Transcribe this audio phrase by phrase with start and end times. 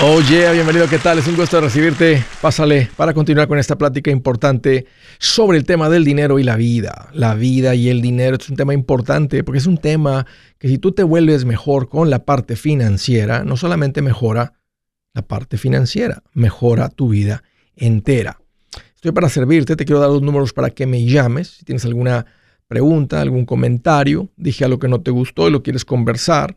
[0.00, 1.18] Oye, bienvenido, ¿qué tal?
[1.18, 2.24] Es un gusto recibirte.
[2.40, 4.86] Pásale para continuar con esta plática importante
[5.18, 7.08] sobre el tema del dinero y la vida.
[7.12, 10.26] La vida y el dinero es un tema importante porque es un tema
[10.58, 14.54] que si tú te vuelves mejor con la parte financiera, no solamente mejora
[15.14, 17.44] la parte financiera, mejora tu vida
[17.76, 18.40] entera.
[18.94, 21.48] Estoy para servirte, te quiero dar los números para que me llames.
[21.48, 22.26] Si tienes alguna
[22.66, 26.56] pregunta, algún comentario, dije algo que no te gustó y lo quieres conversar,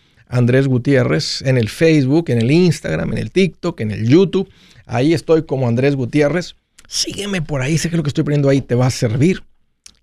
[0.31, 4.49] Andrés Gutiérrez en el Facebook, en el Instagram, en el TikTok, en el YouTube.
[4.85, 6.55] Ahí estoy como Andrés Gutiérrez.
[6.87, 9.43] Sígueme por ahí, sé que lo que estoy poniendo ahí te va a servir.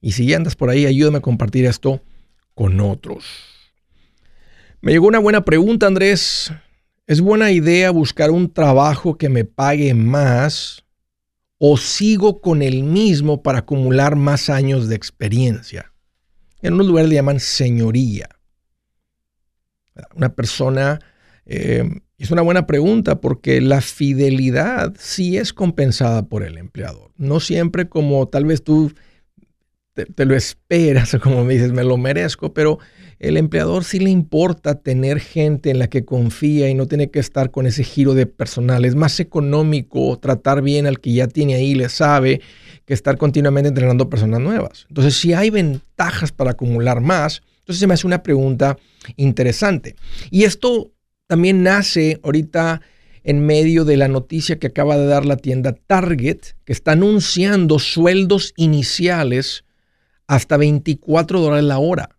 [0.01, 2.03] Y si ya andas por ahí, ayúdame a compartir esto
[2.55, 3.25] con otros.
[4.81, 6.53] Me llegó una buena pregunta, Andrés.
[7.07, 10.85] ¿Es buena idea buscar un trabajo que me pague más
[11.57, 15.93] o sigo con el mismo para acumular más años de experiencia?
[16.61, 18.29] En unos lugares le llaman señoría
[20.15, 21.01] una persona?
[21.47, 27.13] Eh, es una buena pregunta porque la fidelidad sí es compensada por el empleador.
[27.17, 28.93] No siempre como tal vez tú
[30.05, 32.79] te, lo esperas o como me dices, me lo merezco, pero
[33.19, 37.19] el empleador sí le importa tener gente en la que confía y no tiene que
[37.19, 38.85] estar con ese giro de personal.
[38.85, 42.41] Es más económico tratar bien al que ya tiene ahí, le sabe,
[42.85, 44.87] que estar continuamente entrenando personas nuevas.
[44.89, 48.79] Entonces, si hay ventajas para acumular más, entonces se me hace una pregunta
[49.17, 49.95] interesante.
[50.31, 50.95] Y esto
[51.27, 52.81] también nace ahorita
[53.25, 57.79] en medio de la noticia que acaba de dar la tienda Target, que está anunciando
[57.79, 59.67] sueldos iniciales
[60.27, 62.19] hasta 24 dólares la hora.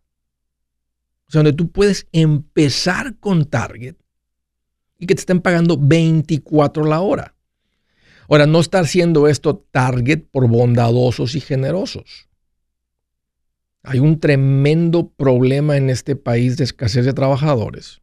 [1.27, 3.95] O sea, donde tú puedes empezar con Target
[4.99, 7.33] y que te estén pagando 24 la hora.
[8.30, 12.29] Ahora, no está haciendo esto Target por bondadosos y generosos.
[13.84, 18.02] Hay un tremendo problema en este país de escasez de trabajadores.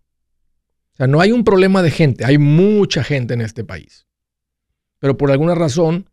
[0.95, 4.07] O sea, no hay un problema de gente, hay mucha gente en este país.
[4.99, 6.09] Pero por alguna razón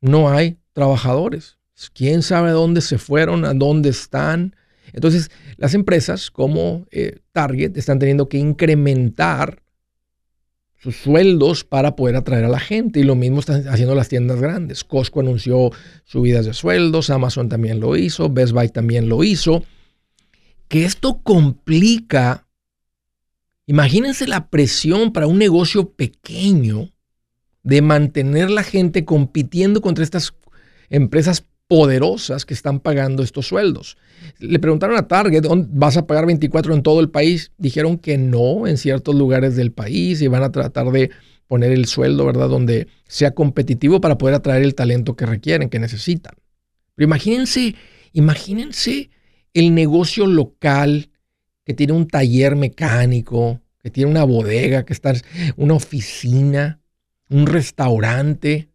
[0.00, 1.58] no hay trabajadores.
[1.92, 4.54] ¿Quién sabe dónde se fueron, a dónde están?
[4.92, 9.62] Entonces, las empresas como eh, Target están teniendo que incrementar
[10.86, 13.00] sus sueldos para poder atraer a la gente.
[13.00, 14.84] Y lo mismo están haciendo las tiendas grandes.
[14.84, 15.72] Costco anunció
[16.04, 19.64] subidas de sueldos, Amazon también lo hizo, Best Buy también lo hizo.
[20.68, 22.46] Que esto complica,
[23.66, 26.92] imagínense la presión para un negocio pequeño
[27.64, 30.34] de mantener la gente compitiendo contra estas
[30.88, 33.96] empresas poderosas que están pagando estos sueldos.
[34.38, 37.52] Le preguntaron a Target, ¿vas a pagar 24 en todo el país?
[37.56, 41.10] Dijeron que no en ciertos lugares del país y van a tratar de
[41.46, 42.48] poner el sueldo, ¿verdad?
[42.48, 46.34] Donde sea competitivo para poder atraer el talento que requieren, que necesitan.
[46.94, 47.74] Pero imagínense,
[48.12, 49.10] imagínense
[49.54, 51.10] el negocio local
[51.64, 55.14] que tiene un taller mecánico, que tiene una bodega, que está
[55.56, 56.80] una oficina,
[57.28, 58.68] un restaurante,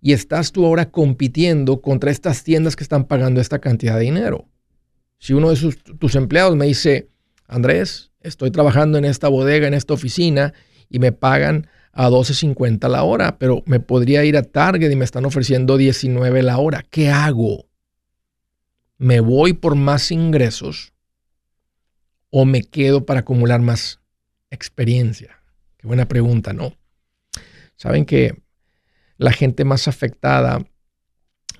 [0.00, 4.48] y estás tú ahora compitiendo contra estas tiendas que están pagando esta cantidad de dinero.
[5.18, 7.08] Si uno de tus empleados me dice,
[7.46, 10.52] Andrés, estoy trabajando en esta bodega, en esta oficina,
[10.88, 15.04] y me pagan a 12.50 la hora, pero me podría ir a Target y me
[15.04, 16.84] están ofreciendo 19 la hora.
[16.90, 17.66] ¿Qué hago?
[18.98, 20.92] ¿Me voy por más ingresos
[22.30, 24.00] o me quedo para acumular más
[24.50, 25.42] experiencia?
[25.78, 26.76] Qué buena pregunta, ¿no?
[27.76, 28.42] Saben que
[29.16, 30.66] la gente más afectada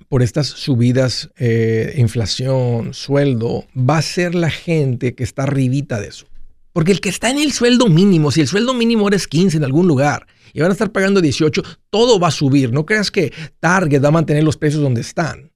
[0.09, 6.07] por estas subidas, eh, inflación, sueldo, va a ser la gente que está arribita de
[6.07, 6.27] eso.
[6.71, 9.63] Porque el que está en el sueldo mínimo, si el sueldo mínimo eres 15 en
[9.63, 12.71] algún lugar y van a estar pagando 18, todo va a subir.
[12.71, 15.51] No creas que Target va a mantener los precios donde están.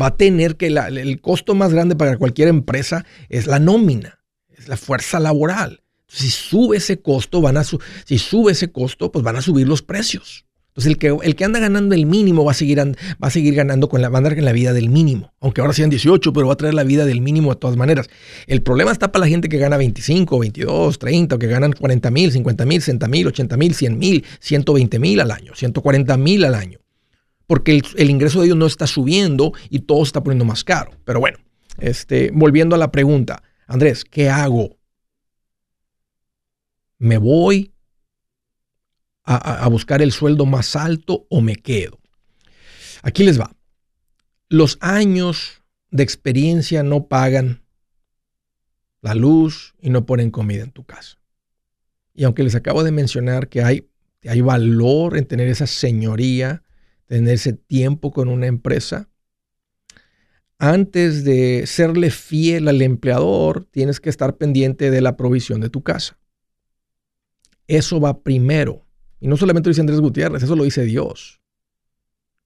[0.00, 4.68] Va a tener que el costo más grande para cualquier empresa es la nómina, es
[4.68, 5.82] la fuerza laboral.
[6.06, 9.82] Si sube ese costo, van a si sube ese costo, pues van a subir los
[9.82, 10.46] precios.
[10.72, 13.54] Entonces, el que, el que anda ganando el mínimo va a seguir, va a seguir
[13.54, 15.34] ganando con la, va a andar en la vida del mínimo.
[15.38, 18.08] Aunque ahora sean 18, pero va a traer la vida del mínimo de todas maneras.
[18.46, 22.10] El problema está para la gente que gana 25, 22, 30, o que ganan 40
[22.10, 26.42] mil, 50 mil, 60 mil, 80 mil, 100 mil, 120 mil al año, 140 mil
[26.46, 26.78] al año.
[27.46, 30.64] Porque el, el, ingreso de ellos no está subiendo y todo se está poniendo más
[30.64, 30.92] caro.
[31.04, 31.36] Pero bueno,
[31.76, 34.78] este, volviendo a la pregunta, Andrés, ¿qué hago?
[36.96, 37.72] ¿Me voy?
[39.24, 42.00] A, buscar el sueldo más alto o me quedo?
[43.02, 43.54] Aquí les va.
[44.48, 47.62] Los años de experiencia no pagan
[49.00, 51.18] la luz y no ponen comida en tu casa.
[52.14, 53.88] Y aunque les acabo de mencionar que hay,
[54.26, 56.62] hay valor en tener esa señoría,
[57.06, 59.08] tener ese tiempo con una empresa,
[60.58, 65.82] antes de serle fiel al empleador, tienes que estar pendiente de la provisión de tu
[65.82, 66.20] casa.
[67.66, 68.86] Eso va primero.
[69.22, 71.40] Y no solamente lo dice Andrés Gutiérrez, eso lo dice Dios.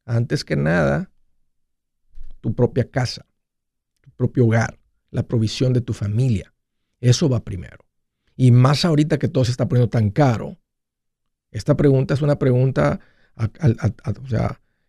[0.05, 1.11] Antes que nada,
[2.43, 3.25] tu propia casa,
[4.02, 4.78] tu propio hogar,
[5.11, 6.52] la provisión de tu familia.
[7.00, 7.78] Eso va primero.
[8.37, 10.58] Y más ahorita que todo se está poniendo tan caro,
[11.50, 13.00] esta pregunta es una pregunta,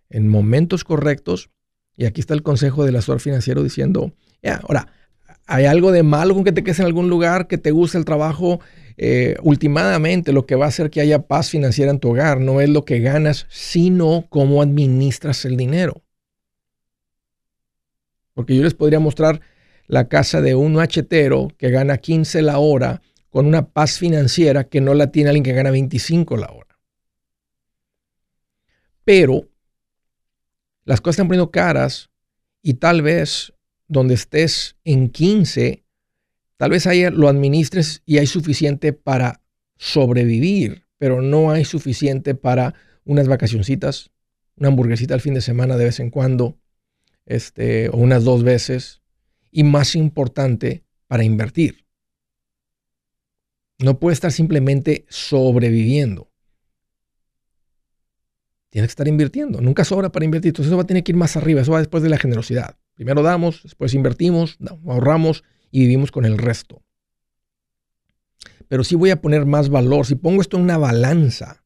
[0.09, 1.51] en momentos correctos.
[1.95, 4.13] Y aquí está el consejo del asesor financiero diciendo,
[4.43, 4.87] ya, ahora,
[5.45, 8.03] ¿hay algo de malo con que te quedes en algún lugar, que te guste el
[8.03, 8.59] trabajo?
[8.97, 9.37] Eh,
[10.25, 12.83] lo que va a hacer que haya paz financiera en tu hogar no es lo
[12.83, 16.01] que ganas, sino cómo administras el dinero.
[18.33, 19.41] Porque yo les podría mostrar
[19.85, 24.81] la casa de un machetero que gana 15 la hora con una paz financiera que
[24.81, 26.79] no la tiene alguien que gana 25 la hora.
[29.03, 29.47] Pero
[30.85, 32.09] las cosas están poniendo caras
[32.61, 33.53] y tal vez
[33.87, 35.85] donde estés en 15,
[36.57, 39.41] tal vez ahí lo administres y hay suficiente para
[39.77, 42.73] sobrevivir, pero no hay suficiente para
[43.05, 44.11] unas vacacioncitas,
[44.55, 46.57] una hamburguesita al fin de semana de vez en cuando,
[47.25, 49.01] este, o unas dos veces,
[49.51, 51.85] y más importante, para invertir.
[53.79, 56.31] No puede estar simplemente sobreviviendo.
[58.69, 59.61] Tienes que estar invirtiendo.
[59.61, 60.49] Nunca sobra para invertir.
[60.49, 61.61] Entonces eso va a tener que ir más arriba.
[61.61, 62.77] Eso va después de la generosidad.
[62.95, 66.81] Primero damos, después invertimos, ahorramos y vivimos con el resto.
[68.67, 70.05] Pero sí voy a poner más valor.
[70.05, 71.63] Si pongo esto en una balanza,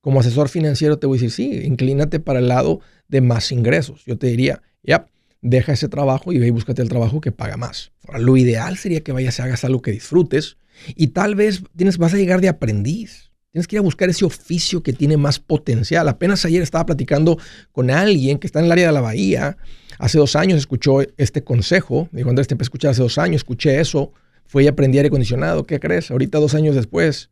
[0.00, 4.04] como asesor financiero te voy a decir, sí, inclínate para el lado de más ingresos.
[4.06, 5.06] Yo te diría, ya,
[5.42, 7.92] deja ese trabajo y ve y búscate el trabajo que paga más.
[8.18, 10.56] lo ideal sería que vayas y hagas algo que disfrutes
[10.94, 13.30] y tal vez tienes, vas a llegar de aprendiz.
[13.52, 16.08] Tienes que ir a buscar ese oficio que tiene más potencial.
[16.08, 17.36] Apenas ayer estaba platicando
[17.72, 19.56] con alguien que está en el área de la bahía.
[20.00, 22.08] Hace dos años escuchó este consejo.
[22.10, 24.14] Dijo, Andrés, te empecé a escuchar hace dos años, escuché eso.
[24.46, 25.66] Fui y aprendí aire acondicionado.
[25.66, 26.10] ¿Qué crees?
[26.10, 27.30] Ahorita, dos años después,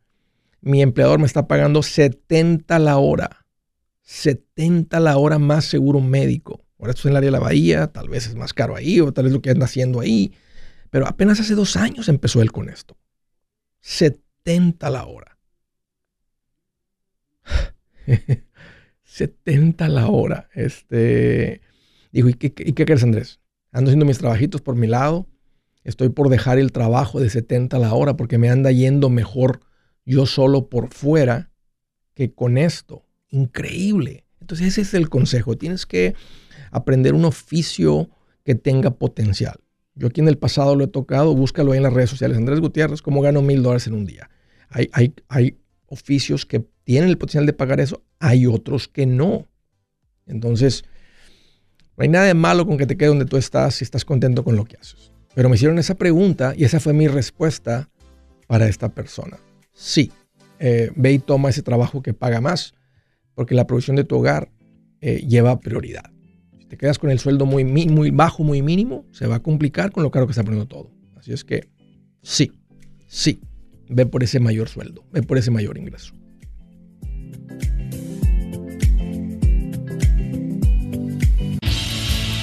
[0.61, 3.43] mi empleador me está pagando 70 la hora.
[4.03, 6.63] 70 la hora más seguro médico.
[6.77, 9.11] Ahora estoy en el área de la bahía, tal vez es más caro ahí o
[9.11, 10.31] tal vez lo que anda haciendo ahí.
[10.91, 12.95] Pero apenas hace dos años empezó él con esto.
[13.79, 15.39] 70 la hora.
[19.05, 20.49] 70 la hora.
[20.53, 21.61] Este,
[22.11, 23.39] dijo, ¿y qué, ¿y qué crees, Andrés?
[23.71, 25.27] Ando haciendo mis trabajitos por mi lado.
[25.83, 29.61] Estoy por dejar el trabajo de 70 la hora porque me anda yendo mejor
[30.05, 31.51] yo solo por fuera
[32.13, 33.05] que con esto.
[33.29, 34.25] Increíble.
[34.41, 35.57] Entonces ese es el consejo.
[35.57, 36.15] Tienes que
[36.71, 38.09] aprender un oficio
[38.43, 39.59] que tenga potencial.
[39.95, 42.37] Yo aquí en el pasado lo he tocado, búscalo ahí en las redes sociales.
[42.37, 44.29] Andrés Gutiérrez, ¿cómo gano mil dólares en un día?
[44.69, 49.47] Hay, hay, hay oficios que tienen el potencial de pagar eso, hay otros que no.
[50.25, 50.85] Entonces,
[51.99, 54.43] no hay nada de malo con que te quede donde tú estás si estás contento
[54.43, 55.11] con lo que haces.
[55.35, 57.89] Pero me hicieron esa pregunta y esa fue mi respuesta
[58.47, 59.37] para esta persona.
[59.73, 60.11] Sí,
[60.59, 62.73] eh, ve y toma ese trabajo que paga más,
[63.35, 64.49] porque la provisión de tu hogar
[65.01, 66.09] eh, lleva prioridad
[66.69, 70.03] te quedas con el sueldo muy, muy bajo, muy mínimo, se va a complicar con
[70.03, 70.91] lo caro que está poniendo todo.
[71.17, 71.67] Así es que
[72.21, 72.53] sí,
[73.07, 73.41] sí,
[73.89, 76.13] ve por ese mayor sueldo, ve por ese mayor ingreso.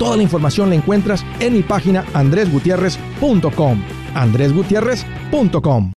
[0.00, 3.82] Toda la información la encuentras en mi página andresgutierrez.com.
[4.14, 5.92] andresgutierrez.com.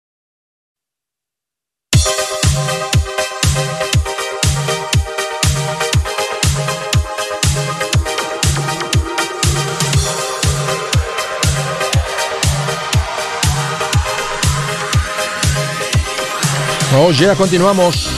[16.98, 18.10] Oh, ya continuamos.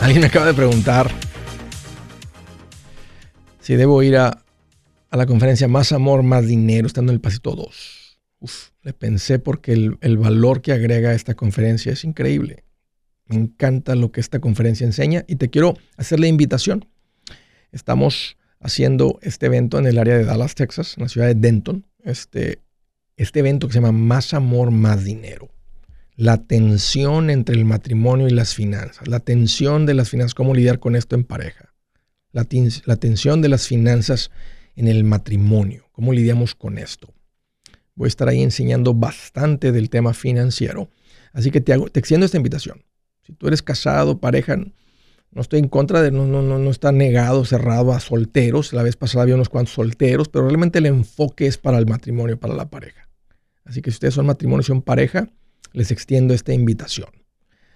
[0.00, 1.29] Alguien me acaba de preguntar
[3.70, 4.44] si debo ir a,
[5.12, 8.18] la conferencia Más Amor, Más Dinero, estando en el pasito 2.
[8.40, 12.64] Uf, le pensé porque el, el valor que agrega esta conferencia es increíble.
[13.26, 16.88] Me encanta lo que esta conferencia enseña y te quiero hacer la invitación.
[17.70, 21.86] Estamos haciendo este evento en el área de Dallas, Texas, en la ciudad de Denton.
[22.02, 22.58] Este,
[23.16, 25.48] este evento que se llama Más Amor, Más Dinero.
[26.16, 29.06] La tensión entre el matrimonio y las finanzas.
[29.06, 31.69] La tensión de las finanzas, cómo lidiar con esto en pareja
[32.32, 32.44] la,
[32.96, 34.30] tensión de las finanzas
[34.76, 35.88] en el matrimonio.
[35.92, 37.12] ¿Cómo lidiamos con esto?
[37.94, 40.90] Voy a estar ahí enseñando bastante del tema financiero.
[41.32, 42.84] Así que te, hago, te extiendo esta invitación.
[43.22, 46.92] Si tú eres casado, pareja, no estoy en contra de, no, no, no, no está
[46.92, 48.72] negado, cerrado a solteros.
[48.72, 52.38] La vez pasada había unos cuantos solteros, pero realmente el enfoque es para el matrimonio,
[52.38, 53.08] para la pareja.
[53.64, 55.28] Así que si ustedes son matrimonio son pareja,
[55.72, 57.08] les extiendo esta invitación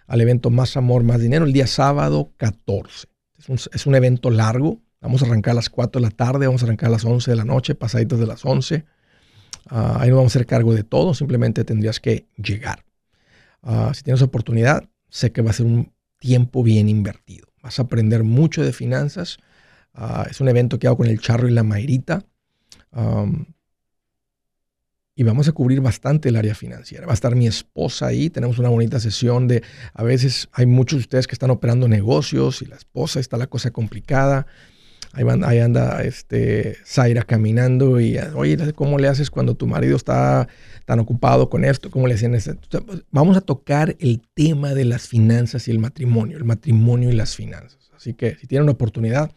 [0.06, 3.13] al evento Más Amor, Más Dinero el día sábado 14.
[3.48, 4.80] Es un, evento largo.
[5.00, 7.30] Vamos a arrancar a las 4 de la tarde, vamos a arrancar a las 11
[7.30, 8.84] de la noche, pasaditos de las 11.
[9.68, 12.84] Ah, ahí no vamos a hacer cargo de todo, simplemente tendrías que llegar.
[13.62, 17.48] Ah, si tienes oportunidad, sé que va a ser un tiempo bien invertido.
[17.62, 19.38] Vas a aprender mucho de finanzas.
[19.92, 22.24] Ah, es un evento que hago con el Charro y la Mayrita
[25.16, 27.06] y vamos a cubrir bastante el área financiera.
[27.06, 30.98] Va a estar mi esposa ahí, tenemos una bonita sesión de, a veces hay muchos
[30.98, 34.46] de ustedes que están operando negocios y la esposa está la cosa complicada.
[35.12, 40.48] Ahí, ahí anda este, Zaira caminando y, oye, ¿cómo le haces cuando tu marido está
[40.86, 41.88] tan ocupado con esto?
[41.90, 42.56] ¿Cómo le hacen esto?
[43.12, 47.36] Vamos a tocar el tema de las finanzas y el matrimonio, el matrimonio y las
[47.36, 47.90] finanzas.
[47.96, 49.30] Así que si tienen una oportunidad,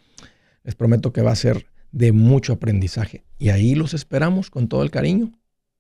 [0.63, 3.23] les prometo que va a ser de mucho aprendizaje.
[3.37, 5.31] Y ahí los esperamos con todo el cariño.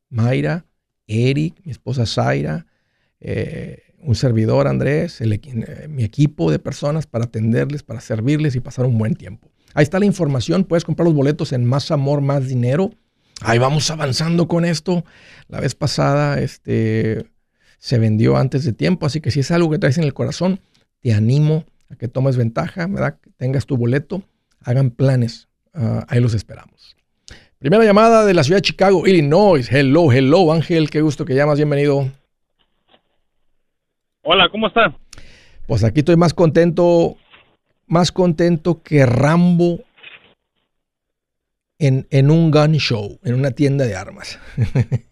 [0.09, 0.65] Mayra,
[1.07, 2.65] Eric, mi esposa Zaira,
[3.19, 8.85] eh, un servidor Andrés, eh, mi equipo de personas para atenderles, para servirles y pasar
[8.85, 9.49] un buen tiempo.
[9.73, 12.91] Ahí está la información, puedes comprar los boletos en Más Amor, Más Dinero.
[13.41, 15.03] Ahí vamos avanzando con esto.
[15.47, 17.25] La vez pasada este,
[17.77, 20.61] se vendió antes de tiempo, así que si es algo que traes en el corazón,
[20.99, 23.19] te animo a que tomes ventaja, ¿verdad?
[23.21, 24.23] que tengas tu boleto,
[24.61, 25.47] hagan planes.
[25.73, 26.95] Ah, ahí los esperamos.
[27.59, 29.67] Primera llamada de la ciudad de Chicago, Illinois.
[29.71, 32.07] Hello, hello, Ángel, qué gusto que llamas, bienvenido.
[34.21, 34.95] Hola, ¿cómo está?
[35.65, 37.15] Pues aquí estoy más contento,
[37.87, 39.79] más contento que Rambo
[41.79, 44.39] en, en un gun show, en una tienda de armas.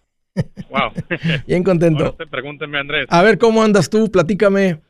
[0.70, 0.92] Wow.
[1.48, 2.14] Bien contento.
[2.30, 3.06] pregúnteme, Andrés.
[3.10, 4.12] A ver, ¿cómo andas tú?
[4.12, 4.82] Platícame,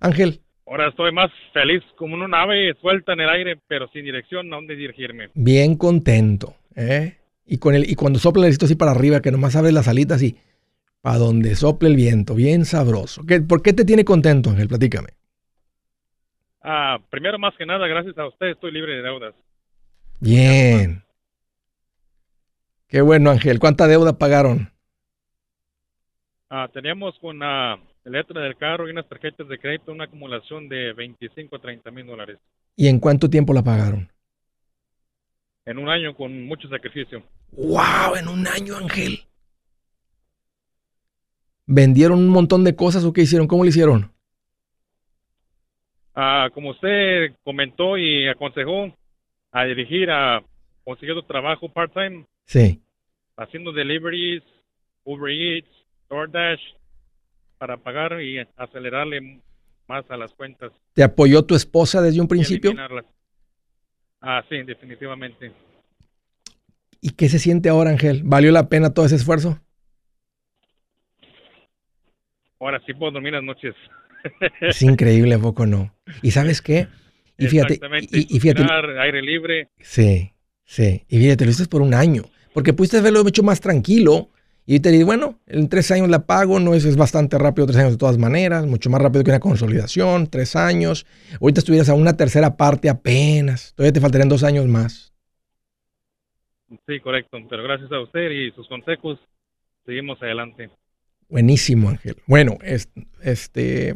[0.00, 0.40] Ángel.
[0.66, 4.56] Ahora estoy más feliz como una nave suelta en el aire, pero sin dirección a
[4.56, 5.28] dónde dirigirme.
[5.34, 6.54] Bien contento.
[6.78, 7.18] ¿Eh?
[7.44, 10.22] Y, con el, y cuando sopla el así para arriba, que nomás abres las alitas
[10.22, 10.36] y
[11.00, 13.24] para donde sople el viento, bien sabroso.
[13.26, 14.68] ¿Qué, ¿Por qué te tiene contento, Ángel?
[14.68, 15.08] Platícame.
[16.62, 19.34] Ah, primero, más que nada, gracias a usted estoy libre de deudas.
[20.20, 21.02] Bien.
[22.86, 23.58] Qué bueno, Ángel.
[23.58, 24.70] ¿Cuánta deuda pagaron?
[26.50, 30.92] Ah, teníamos con la letra del carro y unas tarjetas de crédito una acumulación de
[30.92, 32.38] 25 a 30 mil dólares.
[32.76, 34.08] ¿Y en cuánto tiempo la pagaron?
[35.68, 37.22] En un año con mucho sacrificio.
[37.52, 38.16] ¡Wow!
[38.18, 39.20] En un año, Ángel.
[41.66, 43.46] ¿Vendieron un montón de cosas o qué hicieron?
[43.46, 44.10] ¿Cómo lo hicieron?
[46.14, 48.90] Ah, como usted comentó y aconsejó,
[49.52, 50.42] a dirigir a
[50.84, 52.24] conseguir otro trabajo part-time.
[52.46, 52.80] Sí.
[53.36, 54.42] Haciendo deliveries,
[55.04, 55.68] Uber Eats,
[56.08, 56.62] DoorDash,
[57.58, 59.42] para pagar y acelerarle
[59.86, 60.72] más a las cuentas.
[60.94, 62.72] ¿Te apoyó tu esposa desde un principio?
[64.20, 65.52] Ah, sí, definitivamente.
[67.00, 68.22] ¿Y qué se siente ahora, Ángel?
[68.24, 69.60] ¿Valió la pena todo ese esfuerzo?
[72.60, 73.74] ahora sí puedo dormir las noches.
[74.60, 75.94] Es increíble, ¿a poco no?
[76.22, 76.88] ¿Y sabes qué?
[77.38, 78.64] Y fíjate, y, y fíjate,
[79.00, 79.68] aire libre.
[79.80, 80.32] Sí,
[80.64, 81.04] sí.
[81.08, 84.30] Y fíjate, lo hiciste por un año, porque pudiste haberlo hecho más tranquilo.
[84.70, 87.78] Y te digo, bueno, en tres años la pago, no es, es bastante rápido, tres
[87.78, 91.06] años de todas maneras, mucho más rápido que una consolidación, tres años.
[91.40, 95.14] Ahorita estuvieras a una tercera parte apenas, todavía te faltarían dos años más.
[96.86, 99.18] Sí, correcto, pero gracias a usted y sus consejos,
[99.86, 100.68] seguimos adelante.
[101.30, 102.16] Buenísimo, Ángel.
[102.26, 102.58] Bueno,
[103.22, 103.94] este,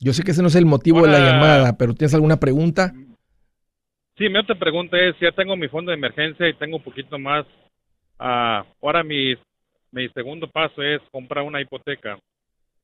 [0.00, 2.92] yo sé que ese no es el motivo de la llamada, pero ¿tienes alguna pregunta?
[4.18, 7.16] Sí, mi otra pregunta es, ya tengo mi fondo de emergencia y tengo un poquito
[7.16, 7.46] más.
[8.18, 9.36] Uh, ahora mi,
[9.92, 12.18] mi segundo paso es comprar una hipoteca.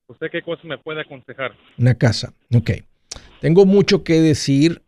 [0.08, 1.52] ¿Usted qué cosa me puede aconsejar?
[1.78, 2.70] Una casa, ok.
[3.40, 4.82] Tengo mucho que decir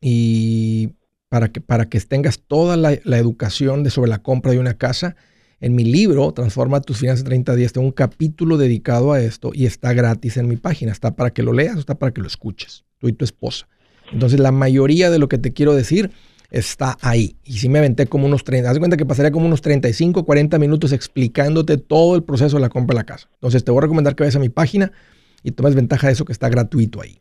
[0.00, 0.90] y
[1.28, 5.16] para que, para que tengas toda la, educación de sobre la compra de una casa,
[5.60, 9.50] en mi libro, Transforma tus finanzas en 30 días, tengo un capítulo dedicado a esto
[9.52, 10.90] y está gratis en mi página.
[10.90, 13.68] Está para que lo leas está para que lo escuches, tú y tu esposa.
[14.10, 16.10] Entonces, la mayoría de lo que te quiero decir
[16.50, 17.36] está ahí.
[17.44, 20.58] Y si me aventé como unos 30, haz cuenta que pasaría como unos 35, 40
[20.58, 23.28] minutos explicándote todo el proceso de la compra de la casa.
[23.34, 24.92] Entonces, te voy a recomendar que vayas a mi página
[25.42, 27.20] y tomes ventaja de eso que está gratuito ahí.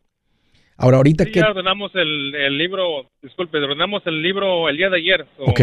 [0.78, 1.40] Ahora, ahorita sí, que...
[1.40, 5.28] Ya ordenamos el, el, libro, disculpe, ordenamos el libro el día de ayer.
[5.38, 5.44] So.
[5.44, 5.62] Ok.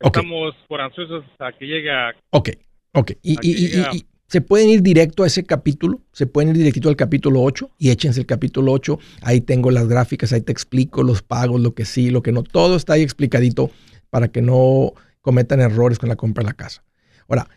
[0.00, 2.14] Estamos por ansiosos a que llegue a...
[2.30, 2.50] Ok,
[2.92, 3.12] ok.
[3.22, 6.88] Y, y, y, y, se pueden ir directo a ese capítulo, se pueden ir directito
[6.88, 8.98] al capítulo 8 y échense el capítulo 8.
[9.22, 12.42] Ahí tengo las gráficas, ahí te explico los pagos, lo que sí, lo que no.
[12.42, 13.70] Todo está ahí explicadito
[14.10, 16.82] para que no cometan errores con la compra de la casa.
[17.28, 17.48] Ahora,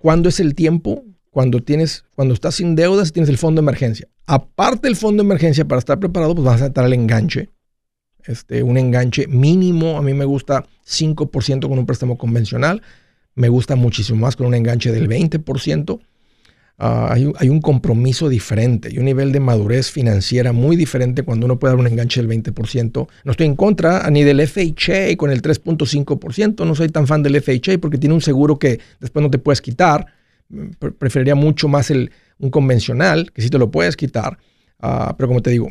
[0.00, 1.04] ¿cuándo es el tiempo?
[1.30, 4.08] Cuando tienes, cuando estás sin deudas, tienes el fondo de emergencia.
[4.26, 7.48] Aparte del fondo de emergencia, para estar preparado, pues vas a estar el enganche
[8.26, 9.96] este, un enganche mínimo.
[9.96, 12.82] A mí me gusta 5% con un préstamo convencional.
[13.34, 16.00] Me gusta muchísimo más con un enganche del 20%.
[16.78, 21.22] Uh, hay, un, hay, un compromiso diferente y un nivel de madurez financiera muy diferente
[21.22, 23.08] cuando uno puede dar un enganche del 20%.
[23.24, 26.66] No estoy en contra ni del FHA con el 3.5%.
[26.66, 29.60] No soy tan fan del FHA porque tiene un seguro que después no te puedes
[29.60, 30.06] quitar.
[30.98, 34.38] Preferiría mucho más el, un convencional, que sí te lo puedes quitar.
[34.82, 35.68] Uh, pero como te digo,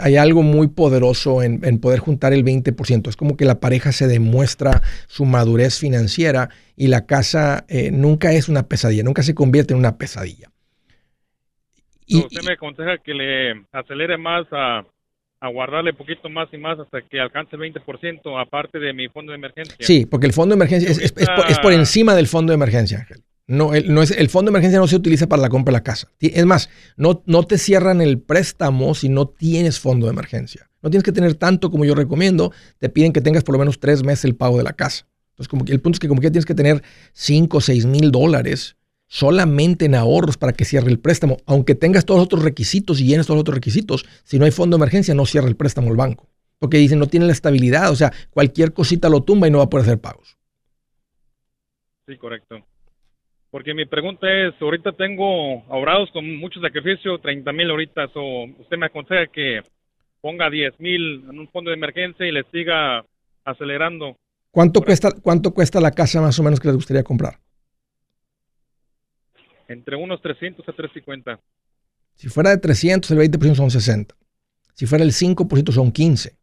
[0.00, 3.08] hay algo muy poderoso en, en, poder juntar el 20%.
[3.10, 8.32] Es como que la pareja se demuestra su madurez financiera y la casa eh, nunca
[8.32, 10.50] es una pesadilla, nunca se convierte en una pesadilla.
[12.06, 14.86] Y, usted me aconseja que le acelere más a,
[15.40, 19.32] a guardarle poquito más y más hasta que alcance el 20% aparte de mi fondo
[19.32, 19.76] de emergencia.
[19.78, 22.52] Sí, porque el fondo de emergencia es, es, es, por, es por encima del fondo
[22.52, 23.22] de emergencia, Ángel.
[23.46, 25.76] No, el, no es, el fondo de emergencia no se utiliza para la compra de
[25.76, 26.08] la casa.
[26.18, 30.70] Es más, no, te cierran el préstamo si no tienes fondo de emergencia.
[30.82, 32.52] No tienes que tener tanto como yo recomiendo.
[32.78, 35.06] Te piden que tengas por lo menos tres meses el pago de la casa.
[35.30, 37.86] Entonces, como que, el punto es que como que tienes que tener 5 o 6
[37.86, 38.76] mil dólares
[39.06, 41.36] solamente en ahorros para que cierre el préstamo.
[41.44, 44.52] Aunque tengas todos los otros requisitos y llenes todos los otros requisitos, si no hay
[44.52, 46.30] fondo de emergencia, no cierra el préstamo el banco.
[46.58, 47.90] Porque dicen no tiene la estabilidad.
[47.90, 50.38] O sea, cualquier cosita lo tumba y no va a poder hacer pagos.
[52.06, 52.64] Sí, correcto.
[53.54, 58.20] Porque mi pregunta es, ahorita tengo ahorrados con mucho sacrificio, 30 mil ahorita, so,
[58.58, 59.62] usted me aconseja que
[60.20, 63.04] ponga 10 mil en un fondo de emergencia y le siga
[63.44, 64.16] acelerando.
[64.50, 67.38] ¿Cuánto cuesta, ¿Cuánto cuesta la casa más o menos que les gustaría comprar?
[69.68, 71.38] Entre unos 300 a 350.
[72.16, 74.16] Si fuera de 300, el 20% son 60.
[74.72, 76.36] Si fuera el 5%, son 15.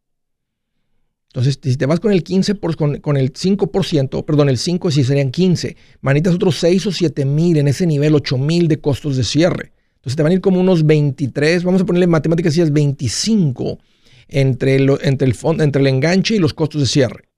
[1.33, 5.05] Entonces, si te vas con el 15, por, con, el 5%, perdón, el 5 si
[5.05, 9.15] serían 15, manitas otros 6 o 7 mil en ese nivel, 8 mil de costos
[9.15, 9.71] de cierre.
[9.95, 12.73] Entonces te van a ir como unos 23, vamos a ponerle en matemáticas, si es
[12.73, 13.79] 25
[14.27, 17.29] entre, lo, entre, el fondo, entre el enganche y los costos de cierre.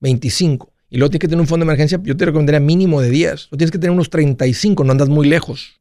[0.00, 0.70] 25.
[0.90, 3.52] Y luego tienes que tener un fondo de emergencia, yo te recomendaría mínimo de 10.
[3.52, 5.80] O tienes que tener unos 35, no andas muy lejos.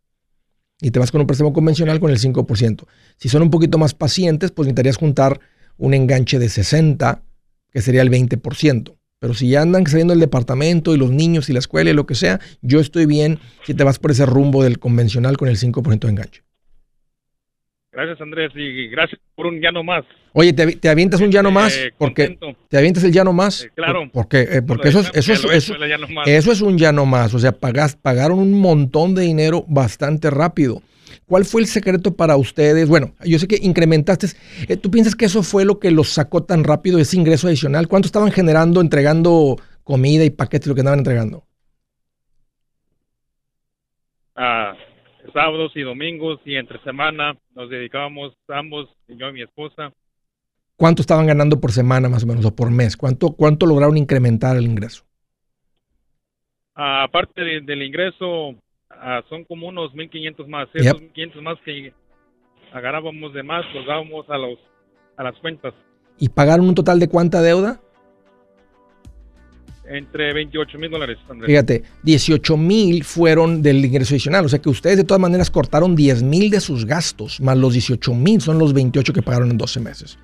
[0.79, 2.85] Y te vas con un préstamo convencional con el 5%.
[3.17, 5.41] Si son un poquito más pacientes, pues necesitarías juntar
[5.77, 7.23] un enganche de 60
[7.71, 8.95] que sería el 20%.
[9.19, 12.05] Pero si ya andan saliendo el departamento y los niños y la escuela y lo
[12.05, 15.57] que sea, yo estoy bien si te vas por ese rumbo del convencional con el
[15.57, 16.43] 5% de enganche.
[17.91, 20.05] Gracias Andrés y gracias por un llano más.
[20.31, 21.75] Oye, ¿te, te avientas un llano más?
[21.75, 22.37] Eh, porque
[22.69, 23.63] ¿Te avientas el llano más?
[23.63, 24.09] Eh, claro.
[24.13, 25.75] Porque, eh, porque eso, es, eso, eso, eso,
[26.25, 27.33] eso es un llano más.
[27.33, 30.81] O sea, pagas, pagaron un montón de dinero bastante rápido.
[31.29, 32.89] ¿Cuál fue el secreto para ustedes?
[32.89, 34.29] Bueno, yo sé que incrementaste.
[34.67, 37.87] Eh, ¿Tú piensas que eso fue lo que los sacó tan rápido, ese ingreso adicional?
[37.87, 41.43] ¿Cuánto estaban generando entregando comida y paquetes, lo que andaban entregando?
[44.35, 44.73] Ah,
[45.31, 49.93] sábados y domingos y entre semana nos dedicábamos ambos, yo y mi esposa.
[50.77, 52.97] ¿Cuánto estaban ganando por semana más o menos o por mes?
[52.97, 55.03] ¿Cuánto, cuánto lograron incrementar el ingreso?
[56.73, 58.55] Ah, aparte de, del ingreso,
[58.99, 60.67] ah, son como unos 1.500 más.
[60.73, 61.93] Esos 1.500 más que
[62.71, 64.59] agarrábamos de más, los dábamos a, los,
[65.17, 65.73] a las cuentas.
[66.17, 67.79] ¿Y pagaron un total de cuánta deuda?
[69.85, 71.17] Entre 28 mil dólares.
[71.45, 74.45] Fíjate, 18 mil fueron del ingreso adicional.
[74.45, 77.73] O sea que ustedes de todas maneras cortaron 10 mil de sus gastos, más los
[77.73, 80.19] 18 mil son los 28 que pagaron en 12 meses.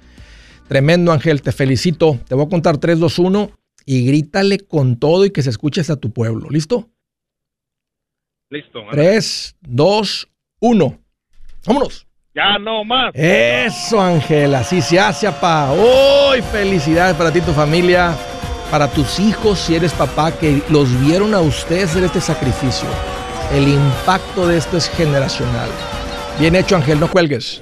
[0.67, 2.19] Tremendo, Ángel, te felicito.
[2.27, 3.51] Te voy a contar 3, 2, 1
[3.85, 6.49] y grítale con todo y que se escuche hasta tu pueblo.
[6.49, 6.89] ¿Listo?
[8.55, 8.85] Listo.
[8.89, 10.29] 3, 2,
[10.61, 10.99] 1.
[11.65, 12.07] Vámonos.
[12.33, 13.11] Ya no más.
[13.13, 15.71] Eso, Ángel, así se hace, papá.
[15.71, 18.15] Hoy felicidades para ti y tu familia
[18.71, 22.87] para tus hijos si eres papá que los vieron a ustedes hacer este sacrificio.
[23.53, 25.69] El impacto de esto es generacional.
[26.39, 27.61] Bien hecho, Ángel, no cuelgues.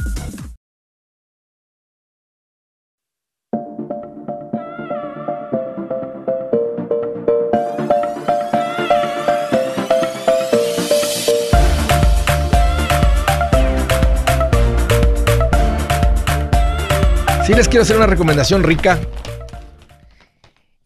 [17.55, 18.99] Les quiero hacer una recomendación rica.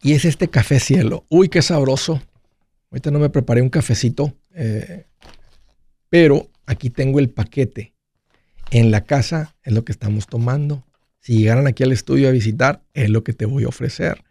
[0.02, 1.24] Y es este café cielo.
[1.28, 2.20] Uy, qué sabroso.
[2.90, 4.34] Ahorita no me preparé un cafecito.
[4.54, 5.06] Eh,
[6.08, 7.94] pero aquí tengo el paquete.
[8.70, 10.84] En la casa es lo que estamos tomando.
[11.20, 14.24] Si llegaran aquí al estudio a visitar, es lo que te voy a ofrecer.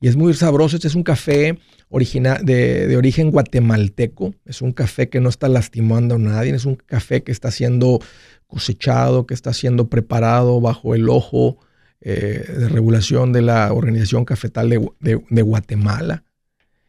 [0.00, 0.76] Y es muy sabroso.
[0.76, 1.58] Este es un café
[1.90, 4.34] de, origen guatemalteco.
[4.44, 6.54] Es un café que no está lastimando a nadie.
[6.54, 8.00] Es un café que está siendo
[8.46, 11.58] cosechado, que está siendo preparado bajo el ojo
[12.00, 16.22] eh, de regulación de la Organización Cafetal de, Guatemala.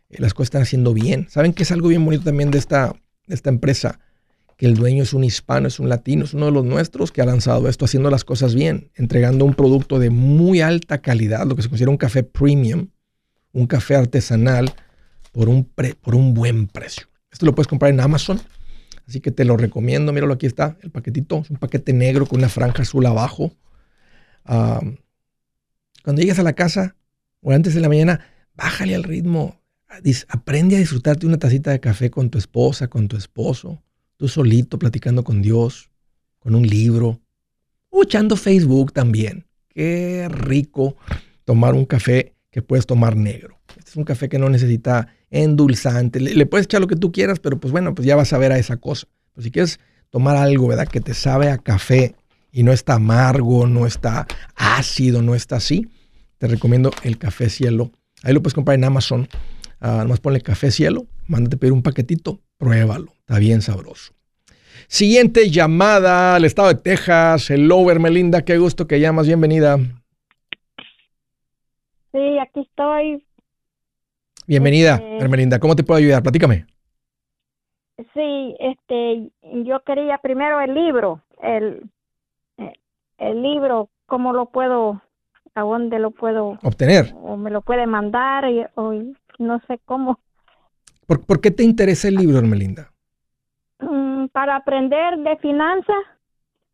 [0.09, 1.27] Eh, las cosas están haciendo bien.
[1.29, 2.93] ¿Saben qué es algo bien bonito también de esta,
[3.25, 3.99] de esta empresa?
[4.55, 7.21] Que el dueño es un hispano, es un latino, es uno de los nuestros que
[7.23, 11.55] ha lanzado esto haciendo las cosas bien, entregando un producto de muy alta calidad, lo
[11.55, 12.89] que se considera un café premium,
[13.51, 14.71] un café artesanal
[15.31, 17.07] por un, por un buen precio.
[17.31, 18.39] Esto lo puedes comprar en Amazon,
[19.07, 20.11] así que te lo recomiendo.
[20.11, 21.39] Míralo, aquí está el paquetito.
[21.39, 23.53] Es un paquete negro con una franja azul abajo
[26.03, 26.95] cuando llegas a la casa
[27.41, 28.21] o antes de la mañana,
[28.55, 29.61] bájale al ritmo.
[30.27, 33.81] Aprende a disfrutarte una tacita de café con tu esposa, con tu esposo,
[34.17, 35.89] tú solito platicando con Dios,
[36.39, 37.21] con un libro,
[37.89, 39.45] o echando Facebook también.
[39.67, 40.95] Qué rico
[41.43, 43.59] tomar un café que puedes tomar negro.
[43.77, 46.19] Este es un café que no necesita endulzante.
[46.19, 48.51] Le, puedes echar lo que tú quieras, pero pues bueno, pues ya vas a ver
[48.51, 49.07] a esa cosa.
[49.33, 50.87] Pero si quieres tomar algo, ¿verdad?
[50.87, 52.15] Que te sabe a café
[52.51, 55.89] y no está amargo, no está ácido, no está así,
[56.37, 57.91] te recomiendo el café cielo.
[58.23, 59.27] Ahí lo puedes comprar en Amazon.
[59.81, 64.13] Uh, nomás ponle café cielo, mándate pedir un paquetito, pruébalo, está bien sabroso.
[64.87, 67.49] Siguiente llamada al estado de Texas.
[67.49, 69.77] Hello, Hermelinda, qué gusto que llamas, bienvenida.
[72.11, 73.23] Sí, aquí estoy.
[74.47, 76.23] Bienvenida, este, Hermelinda, ¿cómo te puedo ayudar?
[76.23, 76.65] Platícame.
[78.13, 79.29] Sí, este,
[79.63, 81.83] yo quería primero el libro, el
[83.19, 85.01] el libro, ¿cómo lo puedo,
[85.55, 87.13] a dónde lo puedo obtener?
[87.21, 88.93] O me lo puede mandar, o
[89.37, 90.19] no sé cómo.
[91.07, 92.91] ¿Por, qué te interesa el libro, Hermelinda?
[93.79, 96.03] Mm, para aprender de finanzas,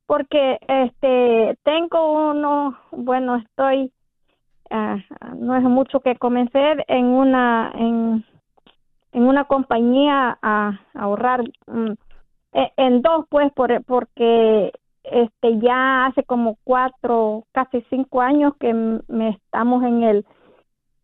[0.05, 3.93] porque este tengo uno, bueno, estoy,
[4.69, 4.97] ah,
[5.37, 8.25] no es mucho que comencé en una, en,
[9.13, 11.91] en una compañía a, ahorrar, mm,
[12.53, 14.73] e, en dos pues, por, porque
[15.11, 20.25] este ya hace como cuatro, casi cinco años que me estamos en el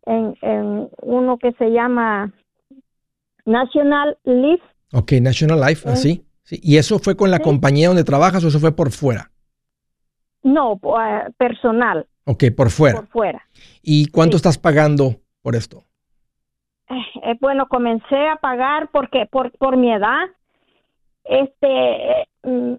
[0.06, 2.34] en, uno que se llama
[3.46, 4.64] National Life.
[4.94, 6.26] Ok, National Life, así.
[6.44, 6.60] Sí.
[6.64, 9.32] ¿Y eso fue con la compañía donde trabajas o eso fue por fuera?
[10.44, 12.08] No, uh, personal.
[12.26, 13.00] Ok, por fuera.
[13.00, 13.48] Por fuera.
[13.82, 15.84] ¿Y cuánto estás pagando por esto?
[16.90, 20.28] Eh, eh, bueno, comencé a pagar porque por, por mi edad,
[21.24, 22.74] este, mm,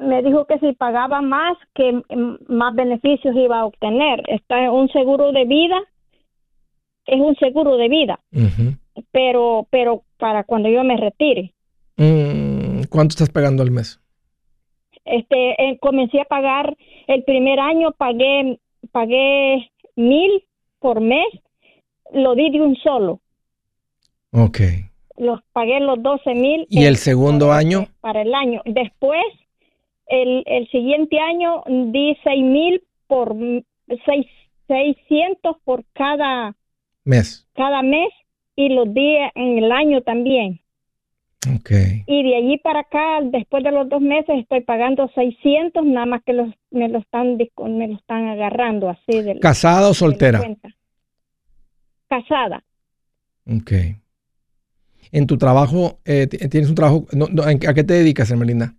[0.00, 2.02] me dijo que si pagaba más, que
[2.48, 4.22] más beneficios iba a obtener.
[4.28, 5.78] Está es un seguro de vida,
[7.06, 8.20] es un seguro de vida,
[9.12, 11.52] pero, pero para cuando yo me retire.
[11.96, 14.00] Mm, ¿Cuánto estás pagando al mes?
[15.04, 18.58] Este, eh, comencé a pagar el primer año, pagué,
[18.92, 20.44] pagué mil
[20.78, 21.26] por mes,
[22.12, 23.20] lo di de un solo.
[24.32, 24.60] Ok.
[25.16, 26.66] Los pagué los 12 mil.
[26.70, 27.88] ¿Y el segundo año?
[28.00, 28.62] Para el año.
[28.64, 29.22] Después,
[30.10, 33.34] el, el siguiente año di 6 mil por
[34.04, 34.26] seis,
[34.68, 36.54] 600 por cada
[37.04, 37.48] mes.
[37.54, 38.10] Cada mes
[38.56, 40.60] y los di en el año también.
[41.60, 42.04] Okay.
[42.06, 46.22] Y de allí para acá, después de los dos meses, estoy pagando 600, nada más
[46.24, 49.22] que los, me lo están me lo están agarrando así.
[49.22, 50.42] De, ¿Casada o soltera?
[52.08, 52.62] Casada.
[53.46, 53.72] Ok.
[55.12, 57.06] ¿En tu trabajo, eh, tienes un trabajo,
[57.42, 58.74] a qué te dedicas, Hermelinda?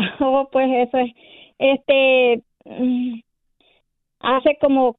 [0.20, 1.12] Oh, pues eso es,
[1.58, 3.20] este, mm,
[4.20, 4.96] hace como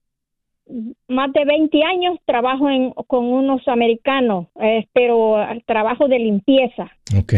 [1.08, 6.90] más de 20 años trabajo en, con unos americanos, eh, pero trabajo de limpieza.
[7.18, 7.34] Ok.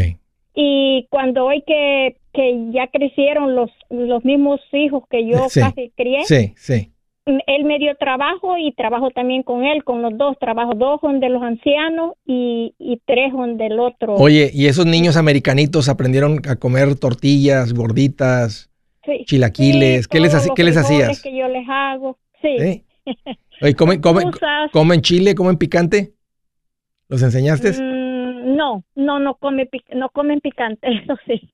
[0.56, 6.23] Y cuando hoy que, que ya crecieron los, los mismos hijos que yo casi crié,
[6.26, 6.91] sí, sí.
[7.26, 10.38] Él me dio trabajo y trabajo también con él, con los dos.
[10.40, 14.16] Trabajo dos de los ancianos y, y tres del otro.
[14.16, 18.70] Oye, ¿y esos niños americanitos aprendieron a comer tortillas, gorditas,
[19.26, 20.08] chilaquiles?
[20.08, 21.22] ¿Qué les, ¿qué les hacías?
[21.22, 22.84] que yo les hago, sí.
[23.78, 25.36] ¿comen, comen, chile?
[25.36, 26.14] ¿Comen picante?
[27.08, 27.72] ¿Los enseñaste?
[27.72, 31.54] Mm, no, no, no, come, no comen picante, eso sí.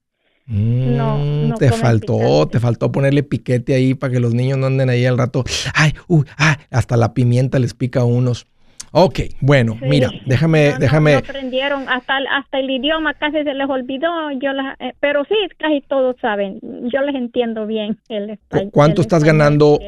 [0.50, 4.90] No, mm, te faltó, te faltó ponerle piquete ahí para que los niños no anden
[4.90, 5.44] ahí al rato.
[5.76, 8.48] Ay, uy, ay, hasta la pimienta les pica a unos.
[8.92, 11.14] Ok, bueno, mira, déjame, déjame.
[11.14, 16.16] aprendieron hasta, hasta el idioma casi se les olvidó, yo eh, pero sí, casi todos
[16.20, 16.60] saben.
[16.92, 18.72] Yo les entiendo bien el español.
[18.74, 19.80] ¿Cuánto estás ganando?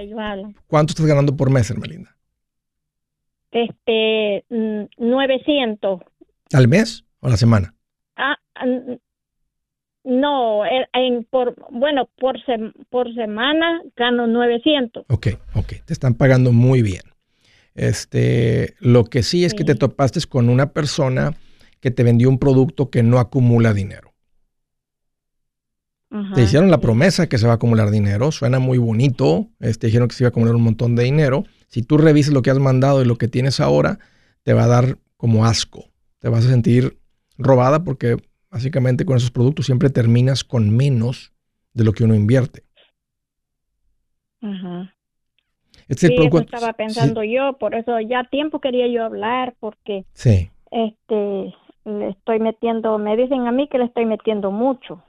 [0.68, 2.16] ¿Cuánto estás ganando por mes, Hermelinda?
[3.50, 6.00] Este, 900.
[6.00, 7.74] Mm, ¿Al mes o a la semana?
[8.16, 8.38] Ah,
[10.04, 12.36] no, en, por, bueno, por,
[12.90, 15.06] por semana gano 900.
[15.10, 17.02] Ok, ok, te están pagando muy bien.
[17.76, 21.36] Este, lo que sí es que te topaste con una persona
[21.80, 24.14] que te vendió un producto que no acumula dinero.
[26.36, 30.10] te hicieron la promesa que se va a acumular dinero, suena muy bonito, este, dijeron
[30.10, 31.46] que se iba a acumular un montón de dinero.
[31.68, 34.00] Si tú revisas lo que has mandado y lo que tienes ahora,
[34.44, 35.86] te va a dar como asco,
[36.20, 36.98] te vas a sentir
[37.38, 38.18] robada porque
[38.52, 41.34] básicamente con esos productos siempre terminas con menos
[41.74, 42.64] de lo que uno invierte.
[44.42, 44.94] Ajá.
[45.88, 50.52] Este sí, eso estaba pensando yo, por eso ya tiempo quería yo hablar, porque sí.
[50.72, 51.54] este
[51.86, 55.04] le estoy metiendo, me dicen a mí que le estoy metiendo mucho.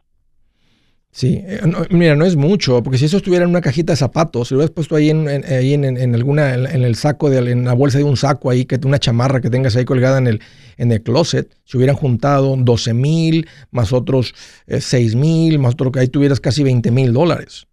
[1.14, 4.48] Sí, eh, mira, no es mucho, porque si eso estuviera en una cajita de zapatos,
[4.48, 7.74] si lo hubieras puesto ahí en, ahí en, alguna, en, el saco, de, en la
[7.74, 10.40] bolsa de un saco ahí, que una chamarra que tengas ahí colgada en el,
[10.78, 14.34] en el closet, si hubieran juntado 12 mil, más otros
[14.66, 17.66] eh, 6 mil, más otro que ahí tuvieras casi 20 mil dólares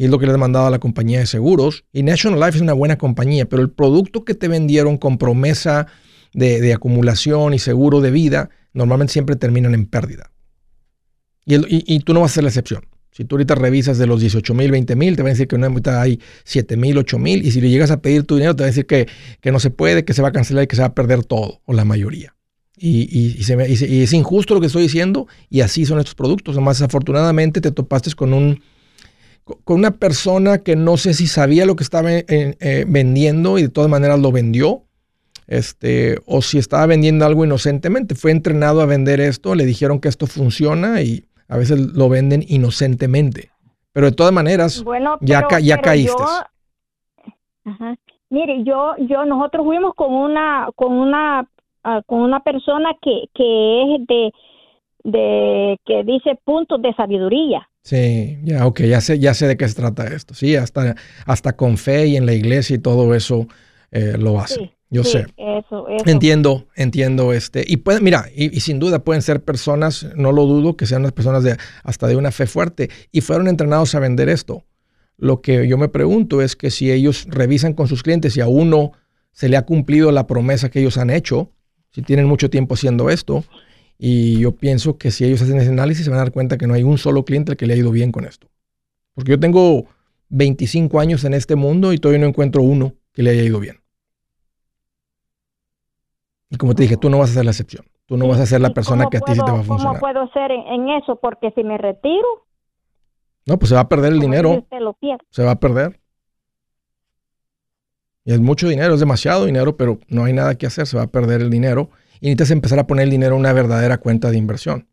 [0.00, 1.84] y es lo que le he mandado a la compañía de seguros.
[1.92, 5.88] Y National Life es una buena compañía, pero el producto que te vendieron con promesa
[6.32, 10.30] de, acumulación y seguro de vida, normalmente siempre terminan en pérdida.
[11.46, 12.84] Y, tú no vas a ser la excepción.
[13.10, 15.56] Si tú ahorita revisas de los 18 mil, 20 mil, te van a decir que
[15.56, 15.68] una
[16.00, 17.44] hay 7 mil, 8 mil.
[17.44, 19.08] Y si le llegas a pedir tu dinero, te van a decir que,
[19.40, 21.24] que, no se puede, que se va a cancelar y que se va a perder
[21.24, 22.34] todo, o la mayoría.
[22.76, 26.56] Y, y, es injusto lo que estoy diciendo, y así son estos productos.
[26.56, 28.62] Además, desafortunadamente te topaste con un
[29.64, 33.68] con una persona que no sé si sabía lo que estaba eh, vendiendo y de
[33.68, 34.84] todas maneras lo vendió,
[35.46, 38.14] este, o si estaba vendiendo algo inocentemente.
[38.14, 42.44] Fue entrenado a vender esto, le dijeron que esto funciona y a veces lo venden
[42.46, 43.50] inocentemente.
[43.92, 44.84] Pero de todas maneras,
[45.20, 46.22] ya, ya caíste.
[48.30, 51.48] Mire, yo, yo, nosotros fuimos con una, con una,
[51.82, 54.32] ah, con una persona que, que es de,
[55.02, 57.68] de, que dice puntos de sabiduría.
[57.82, 60.34] Sí, ya, ok, ya sé, ya sé de qué se trata esto.
[60.34, 60.94] Sí, hasta,
[61.26, 63.48] hasta con fe y en la iglesia y todo eso
[63.90, 64.76] eh, lo hace.
[64.90, 65.26] Yo sé.
[65.36, 67.32] Eso, Entiendo, entiendo.
[67.32, 71.04] Este, y pueden, mira, y, sin duda pueden ser personas, no lo dudo, que sean
[71.04, 74.64] las personas de hasta de una fe fuerte y fueron entrenados a vender esto.
[75.16, 78.48] Lo que yo me pregunto es que si ellos revisan con sus clientes y a
[78.48, 78.92] uno
[79.32, 81.52] se le ha cumplido la promesa que ellos han hecho,
[81.90, 83.44] si tienen mucho tiempo haciendo esto,
[83.96, 86.66] y yo pienso que si ellos hacen ese análisis se van a dar cuenta que
[86.66, 88.50] no hay un solo cliente al que le ha ido bien con esto.
[89.14, 89.86] Porque yo tengo
[90.30, 93.79] 25 años en este mundo y todavía no encuentro uno que le haya ido bien.
[96.50, 97.86] Y como te dije, tú no vas a ser la excepción.
[98.06, 100.00] Tú no vas a ser la persona que a ti sí te va a funcionar.
[100.00, 101.14] ¿Cómo puedo ser en, eso?
[101.22, 102.26] Porque si me retiro,
[103.46, 104.66] No, pues se va a perder el dinero.
[105.30, 106.00] Se va a perder.
[108.24, 111.04] Y es mucho dinero, es demasiado dinero, pero no hay nada que hacer, se va
[111.04, 111.90] a perder el dinero.
[112.20, 114.88] Y necesitas empezar a poner el dinero en una verdadera cuenta de inversión.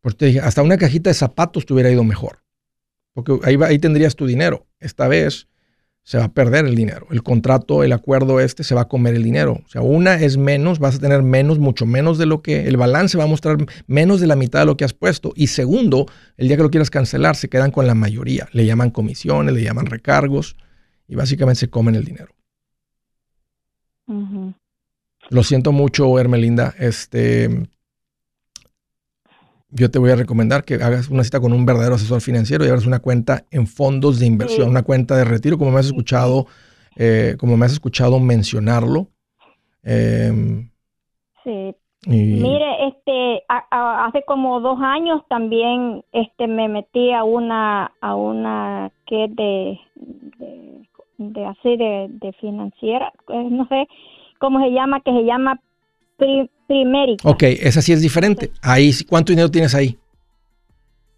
[0.00, 2.44] Pues te dije, hasta una cajita de zapatos te hubiera ido mejor.
[3.12, 4.66] Porque ahí, ahí tendrías tu dinero.
[4.78, 5.48] Esta vez
[6.08, 7.06] se va a perder el dinero.
[7.10, 9.60] El contrato, el acuerdo este se va a comer el dinero.
[9.66, 12.78] O sea, una es menos, vas a tener menos, mucho menos de lo que el
[12.78, 15.34] balance va a mostrar menos de la mitad de lo que has puesto.
[15.36, 16.06] Y segundo,
[16.38, 18.48] el día que lo quieras cancelar, se quedan con la mayoría.
[18.52, 20.56] Le llaman comisiones, le llaman recargos
[21.06, 22.34] y básicamente se comen el dinero.
[25.28, 26.74] Lo siento mucho, Hermelinda.
[26.78, 27.68] Este,
[29.70, 32.68] yo te voy a recomendar que hagas una cita con un verdadero asesor financiero y
[32.68, 36.46] abras una cuenta en fondos de inversión, una cuenta de retiro, como me has escuchado,
[36.96, 39.08] eh, como me has escuchado mencionarlo.
[39.82, 40.70] Em,
[41.44, 41.74] sí.
[42.06, 49.26] Mire, este, hace como dos años también, este, me metí a una, a una que
[49.28, 49.80] de,
[51.18, 53.88] de, así de, de financiera, eh, no sé
[54.38, 55.60] cómo se llama, que se llama
[56.66, 57.28] Primérica.
[57.28, 58.50] Ok, esa sí es diferente.
[58.60, 59.96] Ahí, ¿Cuánto dinero tienes ahí?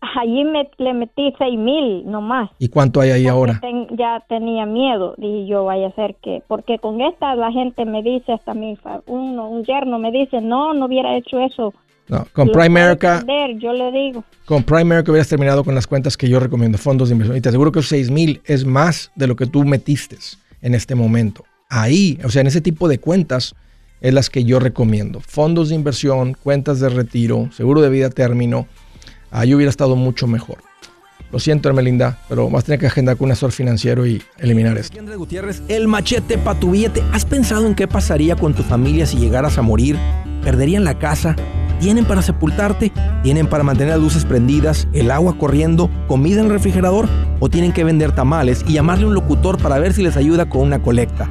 [0.00, 2.50] Allí me, le metí seis mil nomás.
[2.58, 3.60] ¿Y cuánto hay ahí ahora?
[3.90, 8.02] ya tenía miedo y yo vaya a ser que, porque con esta la gente me
[8.02, 11.74] dice, hasta mi uno, un yerno me dice, no, no hubiera hecho eso.
[12.08, 13.22] No, con Primerica.
[13.58, 14.24] Yo le digo.
[14.44, 17.36] Con Primerica hubieras terminado con las cuentas que yo recomiendo, fondos de inversión.
[17.36, 20.16] Y te aseguro que esos seis mil es más de lo que tú metiste
[20.62, 21.44] en este momento.
[21.68, 23.54] Ahí, o sea, en ese tipo de cuentas,
[24.00, 25.20] es las que yo recomiendo.
[25.20, 28.66] Fondos de inversión, cuentas de retiro, seguro de vida término.
[29.30, 30.58] Ahí hubiera estado mucho mejor.
[31.32, 34.76] Lo siento, Hermelinda, pero vas a tener que agendar con un asesor financiero y eliminar
[34.76, 34.98] esto.
[35.16, 37.04] Gutiérrez, el machete para tu billete.
[37.12, 39.96] ¿Has pensado en qué pasaría con tu familia si llegaras a morir?
[40.42, 41.36] ¿Perderían la casa?
[41.78, 42.92] ¿Tienen para sepultarte?
[43.22, 47.08] ¿Tienen para mantener las luces prendidas, el agua corriendo, comida en el refrigerador?
[47.38, 50.48] ¿O tienen que vender tamales y llamarle a un locutor para ver si les ayuda
[50.48, 51.30] con una colecta?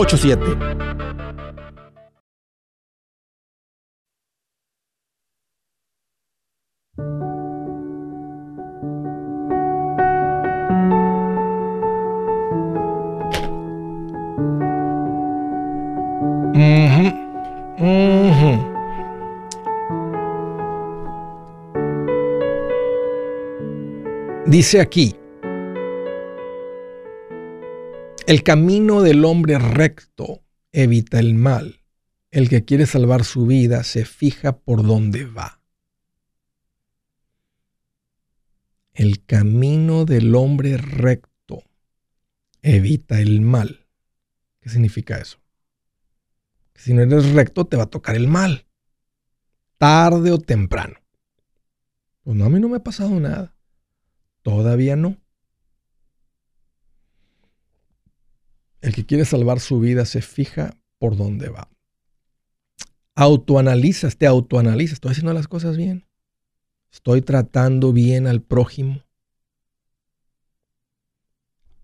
[24.51, 25.15] Dice aquí,
[28.31, 30.41] el camino del hombre recto
[30.71, 31.81] evita el mal.
[32.29, 35.61] El que quiere salvar su vida se fija por dónde va.
[38.93, 41.65] El camino del hombre recto
[42.61, 43.85] evita el mal.
[44.61, 45.39] ¿Qué significa eso?
[46.73, 48.65] si no eres recto te va a tocar el mal.
[49.77, 50.95] Tarde o temprano.
[52.23, 53.57] Pues no, a mí no me ha pasado nada.
[54.41, 55.20] Todavía no.
[58.81, 61.69] El que quiere salvar su vida se fija por dónde va.
[63.15, 64.93] Autoanalizas, te autoanalizas.
[64.93, 66.05] Estoy haciendo las cosas bien.
[66.91, 69.03] Estoy tratando bien al prójimo.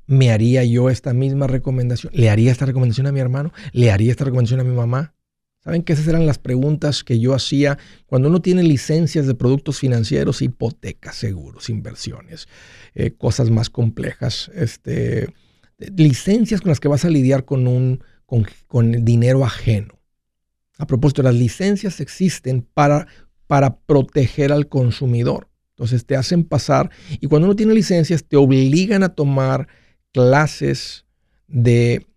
[0.05, 2.11] ¿Me haría yo esta misma recomendación?
[2.15, 3.51] ¿Le haría esta recomendación a mi hermano?
[3.73, 5.13] ¿Le haría esta recomendación a mi mamá?
[5.59, 9.79] Saben que esas eran las preguntas que yo hacía cuando uno tiene licencias de productos
[9.79, 12.47] financieros, hipotecas, seguros, inversiones,
[12.95, 15.33] eh, cosas más complejas, este,
[15.77, 19.99] licencias con las que vas a lidiar con, un, con, dinero ajeno.
[20.77, 23.07] A propósito, las licencias existen para,
[23.47, 25.49] para proteger al consumidor.
[25.71, 29.67] Entonces te hacen pasar y cuando uno tiene licencias te obligan a tomar
[30.11, 31.05] clases
[31.47, 32.07] de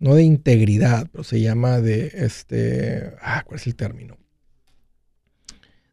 [0.00, 4.16] no de integridad, pero se llama de, este, ah, ¿cuál es el término?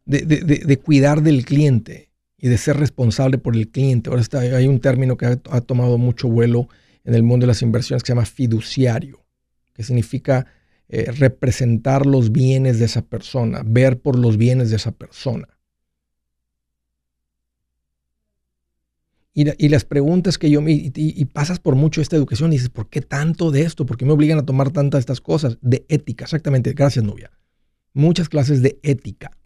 [0.04, 2.05] De, cuidar del cliente
[2.38, 4.10] y de ser responsable por el cliente.
[4.10, 6.68] Ahora está, hay un término que ha, tomado mucho vuelo
[7.04, 9.24] en el mundo de las inversiones que se llama fiduciario,
[9.72, 10.46] que significa
[10.88, 15.56] eh, representar los bienes de esa persona, ver por los bienes de esa persona.
[19.38, 20.72] y, las preguntas que yo me...
[20.72, 23.84] Y, pasas por mucho esta educación y dices, ¿por qué tanto de esto?
[23.84, 25.58] ¿Por qué me obligan a tomar tantas estas cosas?
[25.60, 26.72] De ética, exactamente.
[26.72, 27.30] Gracias, Nubia.
[27.92, 29.36] Muchas clases de ética,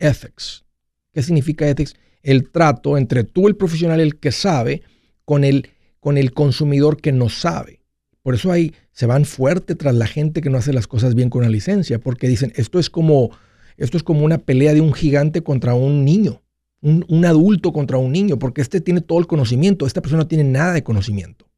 [0.00, 0.64] ethics.
[1.12, 1.94] ¿Qué significa ethics?
[2.26, 4.82] El trato entre tú, el profesional, el que sabe,
[5.24, 5.70] con el,
[6.00, 7.80] con el consumidor que no sabe.
[8.22, 11.30] Por eso ahí se van fuerte tras la gente que no hace las cosas bien
[11.30, 13.30] con una licencia, porque dicen, esto es como,
[13.76, 16.42] esto es como una pelea de un gigante contra un niño
[16.80, 20.44] un, adulto contra un niño, porque este tiene todo el conocimiento, esta persona no tiene
[20.44, 21.48] nada de conocimiento.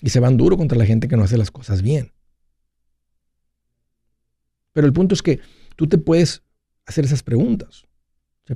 [0.00, 2.12] Y se van duro contra la gente que no hace las cosas bien.
[4.72, 5.40] Pero el punto es que
[5.76, 6.42] tú te puedes
[6.84, 7.86] hacer esas preguntas.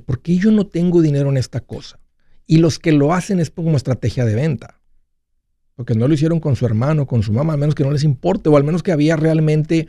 [0.05, 1.99] ¿Por qué yo no tengo dinero en esta cosa?
[2.45, 4.81] Y los que lo hacen es como estrategia de venta.
[5.75, 8.03] Porque no lo hicieron con su hermano, con su mamá, al menos que no les
[8.03, 9.87] importe, o al menos que había realmente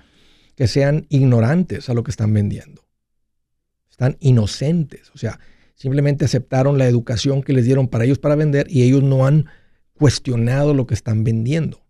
[0.55, 2.91] que sean ignorantes a lo que están vendiendo
[4.01, 5.11] están inocentes.
[5.15, 5.39] O sea,
[5.75, 9.47] simplemente aceptaron la educación que les dieron para ellos para vender y ellos no han
[9.93, 11.85] cuestionado lo que están vendiendo.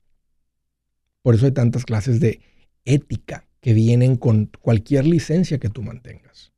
[1.23, 2.41] Por eso hay tantas clases de
[2.85, 6.53] ética que vienen con cualquier licencia que tú mantengas.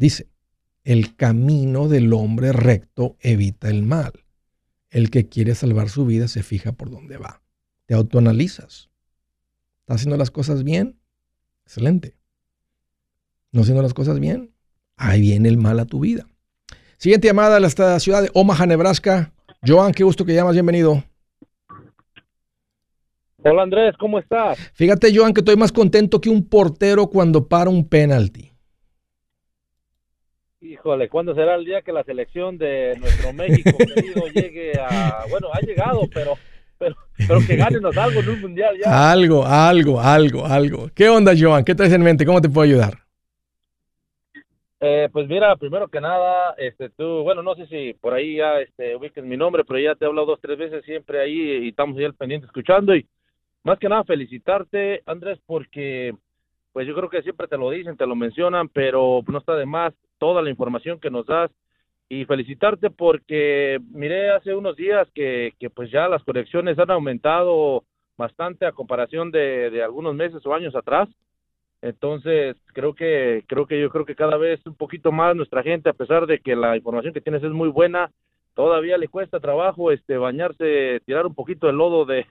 [0.00, 0.28] Dice,
[0.82, 4.12] el camino del hombre recto evita el mal.
[4.88, 7.42] El que quiere salvar su vida se fija por dónde va.
[7.86, 8.90] Te autoanalizas.
[9.80, 10.98] ¿Estás haciendo las cosas bien?
[11.64, 12.20] Excelente
[13.52, 14.52] no haciendo las cosas bien,
[14.96, 16.26] ahí viene el mal a tu vida.
[16.96, 19.32] Siguiente llamada a la ciudad de Omaha, Nebraska.
[19.66, 21.02] Joan, qué gusto que llamas, bienvenido.
[23.42, 24.58] Hola Andrés, ¿cómo estás?
[24.74, 28.49] Fíjate, Joan, que estoy más contento que un portero cuando para un penalti.
[30.80, 35.24] Híjole, ¿cuándo será el día que la selección de nuestro México querido llegue a...
[35.28, 36.38] Bueno, ha llegado, pero,
[36.78, 36.96] pero,
[37.28, 39.12] pero que ganenos algo en un mundial ya.
[39.12, 40.88] Algo, algo, algo, algo.
[40.94, 41.66] ¿Qué onda, Joan?
[41.66, 42.24] ¿Qué traes en mente?
[42.24, 42.94] ¿Cómo te puedo ayudar?
[44.80, 48.58] Eh, pues mira, primero que nada, este, tú, bueno, no sé si por ahí ya
[48.60, 51.68] este, ubiques mi nombre, pero ya te he hablado dos, tres veces siempre ahí y
[51.68, 53.06] estamos ahí al pendiente escuchando y
[53.64, 56.14] más que nada felicitarte, Andrés, porque
[56.72, 59.66] pues yo creo que siempre te lo dicen, te lo mencionan, pero no está de
[59.66, 61.50] más toda la información que nos das
[62.08, 67.84] y felicitarte porque miré hace unos días que, que pues ya las conexiones han aumentado
[68.16, 71.08] bastante a comparación de, de algunos meses o años atrás.
[71.82, 75.88] Entonces, creo que creo que yo creo que cada vez un poquito más nuestra gente,
[75.88, 78.10] a pesar de que la información que tienes es muy buena,
[78.54, 82.26] todavía le cuesta trabajo este bañarse, tirar un poquito el lodo de,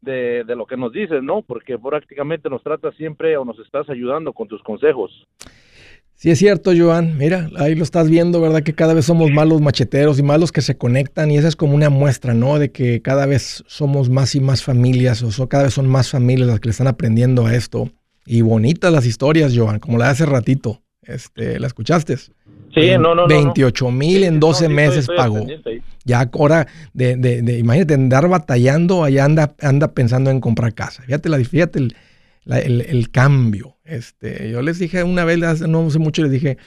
[0.00, 1.42] de, de lo que nos dices, ¿no?
[1.42, 5.28] Porque prácticamente nos tratas siempre o nos estás ayudando con tus consejos.
[6.18, 7.16] Sí, es cierto, Joan.
[7.16, 8.64] Mira, ahí lo estás viendo, ¿verdad?
[8.64, 11.30] Que cada vez somos más los macheteros y más los que se conectan.
[11.30, 12.58] Y esa es como una muestra, ¿no?
[12.58, 16.48] De que cada vez somos más y más familias, o cada vez son más familias
[16.48, 17.88] las que le están aprendiendo a esto.
[18.26, 20.82] Y bonitas las historias, Joan, como la de hace ratito.
[21.02, 22.16] Este, ¿La escuchaste?
[22.16, 25.46] Sí, no, no, 28 mil en 12 meses pagó.
[26.04, 31.04] Ya ahora, de, de, de, imagínate, andar batallando, allá anda, anda pensando en comprar casa.
[31.04, 31.96] Fíjate, la, fíjate el,
[32.48, 33.76] el, cambio.
[33.84, 35.38] Este, yo les dije una vez,
[35.68, 36.58] no hace mucho, les dije,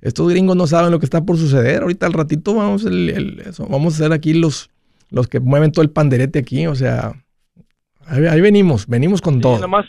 [0.00, 1.82] estos gringos no saben lo que está por suceder.
[1.82, 4.70] Ahorita al ratito vamos, el, vamos a ser aquí los,
[5.10, 6.66] los que mueven todo el panderete aquí.
[6.66, 7.12] O sea,
[8.06, 9.54] ahí, venimos, venimos con todo.
[9.54, 9.86] Nada más,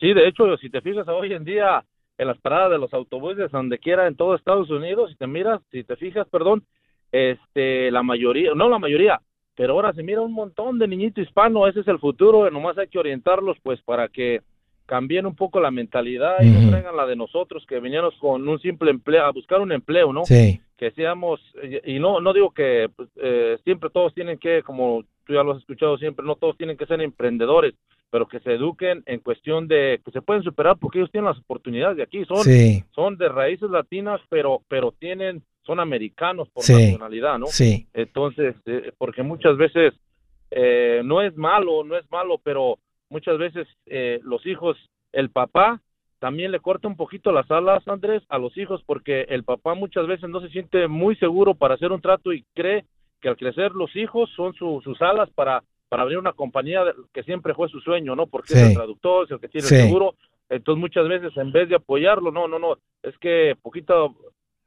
[0.00, 1.84] Sí, de hecho, si te fijas hoy en día
[2.18, 5.60] en las paradas de los autobuses, donde quiera en todo Estados Unidos, si te miras,
[5.70, 6.64] si te fijas, perdón,
[7.10, 9.20] este, la mayoría, no la mayoría,
[9.58, 12.86] pero ahora se mira un montón de niñito hispano, ese es el futuro, nomás hay
[12.86, 14.40] que orientarlos pues para que
[14.86, 18.60] cambien un poco la mentalidad y no traigan la de nosotros que veníamos con un
[18.60, 20.24] simple empleo, a buscar un empleo, ¿no?
[20.24, 20.60] Sí.
[20.76, 21.40] Que seamos,
[21.84, 25.50] y no, no digo que pues, eh, siempre todos tienen que, como tú ya lo
[25.50, 27.74] has escuchado siempre, no todos tienen que ser emprendedores,
[28.10, 31.38] pero que se eduquen en cuestión de que se pueden superar porque ellos tienen las
[31.38, 32.44] oportunidades de aquí, son,
[32.94, 37.46] son de raíces latinas, pero, pero tienen, son americanos por nacionalidad, ¿no?
[37.48, 37.86] Sí.
[37.92, 39.92] Entonces, eh, porque muchas veces
[40.50, 42.78] eh, no es malo, no es malo, pero
[43.10, 44.78] muchas veces eh, los hijos,
[45.12, 45.82] el papá
[46.20, 50.06] también le corta un poquito las alas, Andrés, a los hijos, porque el papá muchas
[50.06, 52.86] veces no se siente muy seguro para hacer un trato y cree
[53.20, 56.82] que al crecer los hijos son sus alas para para abrir una compañía
[57.14, 58.26] que siempre fue su sueño, ¿no?
[58.26, 60.16] Porque es el traductor, es el que tiene el seguro.
[60.50, 64.14] Entonces muchas veces en vez de apoyarlo, no, no, no, es que poquito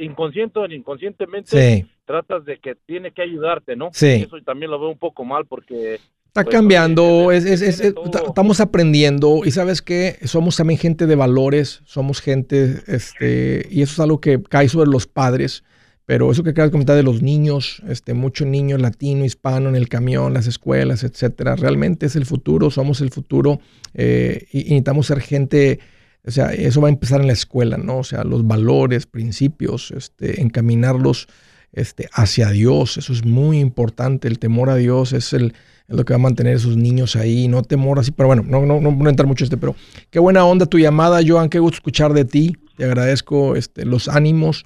[0.03, 3.89] inconsciente o inconscientemente tratas de que tiene que ayudarte, ¿no?
[3.93, 4.25] Sí.
[4.25, 5.99] eso también lo veo un poco mal porque...
[6.27, 11.15] Está pues, cambiando, es, es, es, estamos aprendiendo y sabes que somos también gente de
[11.15, 15.65] valores, somos gente, este, y eso es algo que cae sobre los padres
[16.11, 19.77] pero eso que acabas de comentar de los niños, este, mucho niño latino, hispano en
[19.77, 23.61] el camión, las escuelas, etcétera, realmente es el futuro, somos el futuro
[23.93, 25.79] eh, y, necesitamos ser gente
[26.25, 27.99] O sea, eso va a empezar en la escuela, ¿no?
[27.99, 31.27] O sea, los valores, principios, este, encaminarlos
[31.71, 32.97] este, hacia Dios.
[32.97, 34.27] Eso es muy importante.
[34.27, 35.53] El temor a Dios es, el,
[35.87, 37.47] lo que va a mantener a esos niños ahí.
[37.47, 39.75] No temor así, pero bueno, no, no, no voy a entrar mucho este, pero
[40.11, 41.49] qué buena onda tu llamada, Joan.
[41.49, 42.55] Qué gusto escuchar de ti.
[42.77, 44.65] Te agradezco este, los ánimos.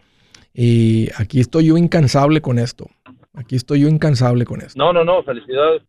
[0.54, 2.90] Y aquí estoy yo incansable con esto.
[3.34, 4.78] Aquí estoy yo incansable con esto.
[4.78, 5.84] No, no, no, felicidades.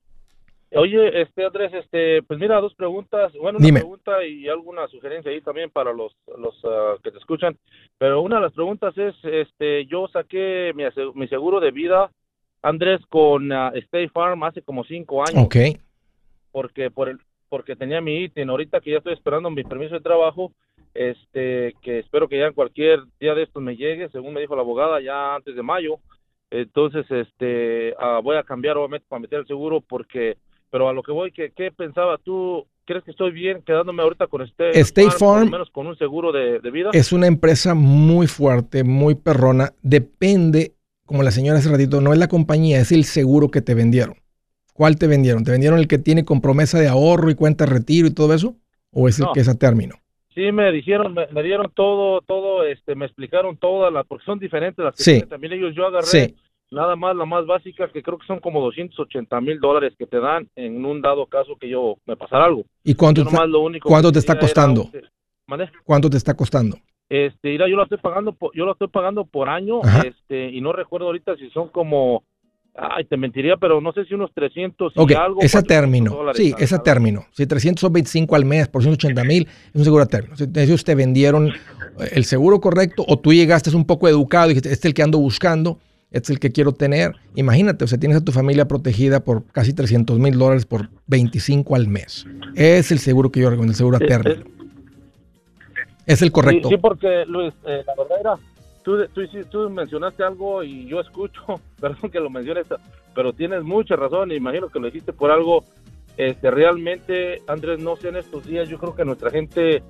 [0.77, 5.41] Oye, este Andrés, este, pues mira, dos preguntas, bueno, una pregunta y alguna sugerencia ahí
[5.41, 7.57] también para los, los ah, que te escuchan.
[7.97, 12.11] Pero una de las preguntas es, este, yo saqué mi, mi seguro de vida,
[12.61, 15.45] Andrés, con uh, State Farm hace como cinco años.
[15.45, 15.57] Ok.
[16.53, 18.51] Porque por el, porque tenía mi ítem.
[18.51, 20.53] Ahorita que ya estoy esperando mi permiso de trabajo,
[20.93, 24.57] este, que espero que ya en cualquier día de estos me llegue, según me dijo
[24.57, 25.99] la abogada, ya antes de mayo.
[26.51, 30.37] Entonces, este, uh, voy a cambiar obviamente para meter el seguro porque
[30.70, 32.66] pero a lo que voy, ¿qué, qué pensaba tú?
[32.84, 35.50] ¿Crees que estoy bien quedándome ahorita con este State Farm?
[35.50, 36.90] menos con un seguro de, vida.
[36.92, 39.72] Es una empresa muy fuerte, muy perrona.
[39.82, 43.74] Depende, como la señora hace ratito, no es la compañía, es el seguro que te
[43.74, 44.16] vendieron.
[44.72, 45.42] ¿Cuál te vendieron?
[45.42, 48.34] ¿Te vendieron el que tiene con promesa de ahorro y cuenta de retiro y todo
[48.34, 48.54] eso?
[48.92, 49.96] ¿O es el que es a término?
[50.34, 54.84] Sí, me dijeron, me, dieron todo, todo, este, me explicaron todas las, porque son diferentes
[54.84, 55.22] las que sí.
[55.22, 55.74] también ellos.
[55.74, 56.34] Yo agarré sí
[56.70, 60.20] nada más la más básica que creo que son como 280 mil dólares que te
[60.20, 62.64] dan en un dado caso que yo me pasara algo.
[62.84, 64.90] ¿Y cuánto, te, ¿cuánto te está costando?
[65.84, 66.76] ¿Cuánto te está costando?
[67.08, 70.60] Este, mira, yo lo estoy pagando por, yo lo estoy pagando por año, este, y
[70.60, 72.24] no recuerdo ahorita si son como
[72.78, 75.40] Ay, te mentiría, pero no sé si unos 300 y algo.
[75.40, 76.14] ese término.
[76.34, 77.24] Sí, ese término.
[77.32, 80.36] Si 325 al mes por 180 mil, es un seguro a término.
[80.36, 81.52] Si ellos te vendieron
[82.12, 85.02] el seguro correcto o tú llegaste un poco educado y dijiste, este es el que
[85.02, 85.78] ando buscando,
[86.11, 87.14] es el que quiero tener.
[87.34, 91.74] Imagínate, o sea, tienes a tu familia protegida por casi 300 mil dólares por 25
[91.74, 92.26] al mes.
[92.54, 94.44] Es el seguro que yo recomiendo, el seguro a término.
[96.07, 96.68] Es el correcto.
[96.68, 98.34] Sí, porque Luis, eh, la verdad era,
[98.84, 102.66] tú, tú, tú, mencionaste algo y yo escucho, perdón que lo menciones,
[103.14, 105.64] pero tienes mucha razón, imagino que lo dijiste por algo.
[106.16, 109.82] Este, realmente, Andrés, no sé, en estos días yo creo que nuestra gente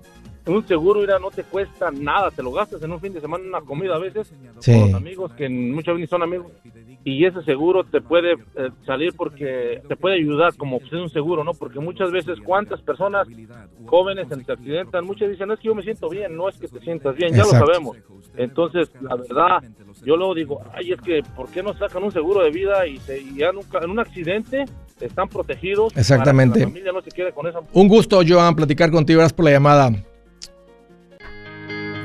[0.47, 3.44] un seguro mira, no te cuesta nada, te lo gastas en un fin de semana
[3.44, 4.32] en una comida a veces
[4.64, 6.53] con los amigos que muchas veces son amigos
[7.07, 11.09] y ese seguro te puede eh, salir porque te puede ayudar como pues, es un
[11.09, 11.55] seguro, ¿no?
[11.55, 13.28] Porque muchas veces cuántas personas
[13.86, 16.80] jóvenes se accidentan, muchas dicen, es que yo me siento bien, no es que te
[16.80, 17.97] sientas bien, ya lo sabemos.
[18.36, 19.62] Entonces, la verdad,
[20.05, 22.99] yo luego digo, ay, es que ¿por qué no sacan un seguro de vida y,
[22.99, 23.57] te, y en,
[23.88, 24.64] un, accidente
[25.01, 25.97] están protegidos?
[25.97, 26.59] Exactamente.
[26.59, 27.61] la familia no se quede con esa...
[27.72, 29.18] Un gusto, Joan, platicar contigo.
[29.18, 29.92] Gracias por la llamada.